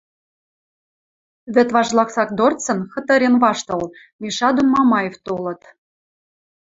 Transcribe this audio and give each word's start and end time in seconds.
Вӹд 1.53 1.69
важ 1.75 1.87
лаксак 1.97 2.29
дорцын, 2.39 2.79
кытырен-ваштыл, 2.93 3.81
Миша 4.21 4.49
дон 4.55 4.67
Мамаев 4.73 5.15
толыт. 5.25 5.61